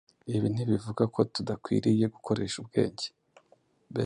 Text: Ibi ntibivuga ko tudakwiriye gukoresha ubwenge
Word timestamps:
Ibi 0.35 0.47
ntibivuga 0.53 1.03
ko 1.13 1.19
tudakwiriye 1.33 2.05
gukoresha 2.15 2.55
ubwenge 2.63 3.05